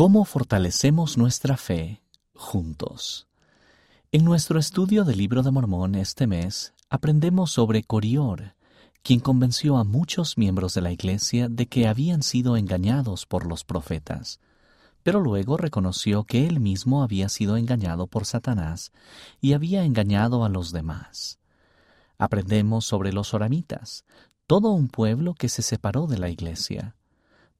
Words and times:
¿Cómo 0.00 0.24
fortalecemos 0.24 1.18
nuestra 1.18 1.58
fe 1.58 2.00
juntos? 2.32 3.28
En 4.12 4.24
nuestro 4.24 4.58
estudio 4.58 5.04
del 5.04 5.18
libro 5.18 5.42
de 5.42 5.50
Mormón 5.50 5.94
este 5.94 6.26
mes, 6.26 6.72
aprendemos 6.88 7.50
sobre 7.50 7.82
Corior, 7.82 8.54
quien 9.02 9.20
convenció 9.20 9.76
a 9.76 9.84
muchos 9.84 10.38
miembros 10.38 10.72
de 10.72 10.80
la 10.80 10.90
Iglesia 10.90 11.50
de 11.50 11.66
que 11.66 11.86
habían 11.86 12.22
sido 12.22 12.56
engañados 12.56 13.26
por 13.26 13.44
los 13.44 13.62
profetas, 13.64 14.40
pero 15.02 15.20
luego 15.20 15.58
reconoció 15.58 16.24
que 16.24 16.46
él 16.46 16.60
mismo 16.60 17.02
había 17.02 17.28
sido 17.28 17.58
engañado 17.58 18.06
por 18.06 18.24
Satanás 18.24 18.92
y 19.38 19.52
había 19.52 19.84
engañado 19.84 20.46
a 20.46 20.48
los 20.48 20.72
demás. 20.72 21.38
Aprendemos 22.16 22.86
sobre 22.86 23.12
los 23.12 23.34
oramitas, 23.34 24.06
todo 24.46 24.70
un 24.70 24.88
pueblo 24.88 25.34
que 25.34 25.50
se 25.50 25.60
separó 25.60 26.06
de 26.06 26.16
la 26.16 26.30
Iglesia. 26.30 26.96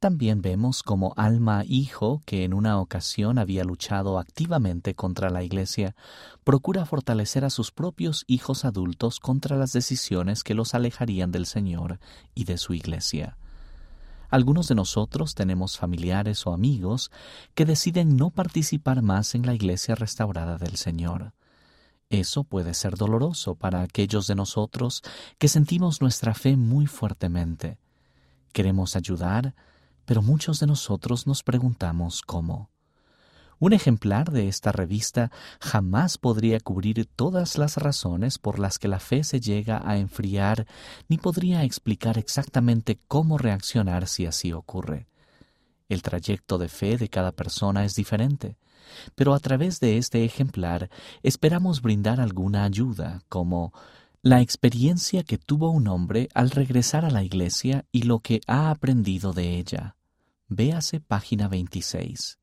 También 0.00 0.42
vemos 0.42 0.84
como 0.84 1.12
Alma 1.16 1.64
Hijo, 1.66 2.22
que 2.24 2.44
en 2.44 2.54
una 2.54 2.78
ocasión 2.78 3.36
había 3.36 3.64
luchado 3.64 4.20
activamente 4.20 4.94
contra 4.94 5.28
la 5.28 5.42
Iglesia, 5.42 5.96
procura 6.44 6.86
fortalecer 6.86 7.44
a 7.44 7.50
sus 7.50 7.72
propios 7.72 8.24
hijos 8.28 8.64
adultos 8.64 9.18
contra 9.18 9.56
las 9.56 9.72
decisiones 9.72 10.44
que 10.44 10.54
los 10.54 10.74
alejarían 10.74 11.32
del 11.32 11.46
Señor 11.46 11.98
y 12.36 12.44
de 12.44 12.58
su 12.58 12.74
Iglesia. 12.74 13.38
Algunos 14.30 14.68
de 14.68 14.76
nosotros 14.76 15.34
tenemos 15.34 15.78
familiares 15.78 16.46
o 16.46 16.52
amigos 16.52 17.10
que 17.56 17.64
deciden 17.64 18.16
no 18.16 18.30
participar 18.30 19.02
más 19.02 19.34
en 19.34 19.46
la 19.46 19.54
Iglesia 19.54 19.96
restaurada 19.96 20.58
del 20.58 20.76
Señor. 20.76 21.32
Eso 22.08 22.44
puede 22.44 22.74
ser 22.74 22.96
doloroso 22.96 23.56
para 23.56 23.82
aquellos 23.82 24.28
de 24.28 24.36
nosotros 24.36 25.02
que 25.38 25.48
sentimos 25.48 26.00
nuestra 26.00 26.34
fe 26.34 26.56
muy 26.56 26.86
fuertemente. 26.86 27.78
Queremos 28.52 28.94
ayudar, 28.94 29.54
pero 30.08 30.22
muchos 30.22 30.58
de 30.58 30.66
nosotros 30.66 31.26
nos 31.26 31.42
preguntamos 31.42 32.22
cómo. 32.22 32.70
Un 33.58 33.74
ejemplar 33.74 34.32
de 34.32 34.48
esta 34.48 34.72
revista 34.72 35.30
jamás 35.60 36.16
podría 36.16 36.60
cubrir 36.60 37.04
todas 37.04 37.58
las 37.58 37.76
razones 37.76 38.38
por 38.38 38.58
las 38.58 38.78
que 38.78 38.88
la 38.88 39.00
fe 39.00 39.22
se 39.22 39.38
llega 39.38 39.82
a 39.84 39.98
enfriar, 39.98 40.66
ni 41.08 41.18
podría 41.18 41.62
explicar 41.62 42.16
exactamente 42.16 42.98
cómo 43.06 43.36
reaccionar 43.36 44.06
si 44.06 44.24
así 44.24 44.50
ocurre. 44.50 45.08
El 45.90 46.00
trayecto 46.00 46.56
de 46.56 46.70
fe 46.70 46.96
de 46.96 47.10
cada 47.10 47.32
persona 47.32 47.84
es 47.84 47.94
diferente, 47.94 48.56
pero 49.14 49.34
a 49.34 49.40
través 49.40 49.78
de 49.78 49.98
este 49.98 50.24
ejemplar 50.24 50.88
esperamos 51.22 51.82
brindar 51.82 52.18
alguna 52.18 52.64
ayuda, 52.64 53.20
como 53.28 53.74
la 54.22 54.40
experiencia 54.40 55.22
que 55.22 55.36
tuvo 55.36 55.70
un 55.70 55.86
hombre 55.86 56.30
al 56.32 56.50
regresar 56.50 57.04
a 57.04 57.10
la 57.10 57.22
iglesia 57.22 57.84
y 57.92 58.04
lo 58.04 58.20
que 58.20 58.40
ha 58.46 58.70
aprendido 58.70 59.34
de 59.34 59.58
ella. 59.58 59.96
Véase 60.50 61.00
página 61.00 61.46
26. 61.46 62.38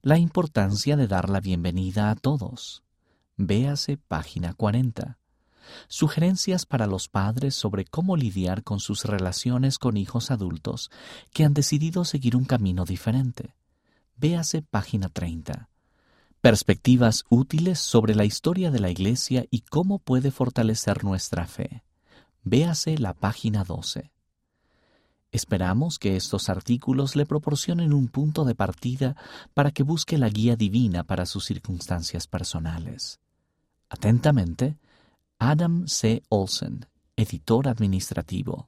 La 0.00 0.16
importancia 0.16 0.96
de 0.96 1.08
dar 1.08 1.28
la 1.28 1.40
bienvenida 1.40 2.12
a 2.12 2.14
todos. 2.14 2.84
Véase 3.36 3.96
página 3.96 4.54
40. 4.54 5.18
Sugerencias 5.88 6.66
para 6.66 6.86
los 6.86 7.08
padres 7.08 7.56
sobre 7.56 7.84
cómo 7.84 8.16
lidiar 8.16 8.62
con 8.62 8.78
sus 8.78 9.06
relaciones 9.06 9.78
con 9.78 9.96
hijos 9.96 10.30
adultos 10.30 10.88
que 11.32 11.42
han 11.42 11.52
decidido 11.52 12.04
seguir 12.04 12.36
un 12.36 12.44
camino 12.44 12.84
diferente. 12.84 13.56
Véase 14.16 14.62
página 14.62 15.08
30. 15.08 15.68
Perspectivas 16.40 17.24
útiles 17.28 17.80
sobre 17.80 18.14
la 18.14 18.24
historia 18.24 18.70
de 18.70 18.78
la 18.78 18.90
Iglesia 18.90 19.46
y 19.50 19.62
cómo 19.62 19.98
puede 19.98 20.30
fortalecer 20.30 21.02
nuestra 21.02 21.48
fe. 21.48 21.82
Véase 22.44 22.96
la 22.98 23.14
página 23.14 23.64
12. 23.64 24.12
Esperamos 25.36 25.98
que 25.98 26.16
estos 26.16 26.48
artículos 26.48 27.14
le 27.14 27.26
proporcionen 27.26 27.92
un 27.92 28.08
punto 28.08 28.46
de 28.46 28.54
partida 28.54 29.16
para 29.52 29.70
que 29.70 29.82
busque 29.82 30.16
la 30.16 30.30
guía 30.30 30.56
divina 30.56 31.04
para 31.04 31.26
sus 31.26 31.44
circunstancias 31.44 32.26
personales. 32.26 33.20
Atentamente, 33.90 34.78
Adam 35.38 35.88
C. 35.88 36.22
Olsen, 36.30 36.86
editor 37.16 37.68
administrativo. 37.68 38.66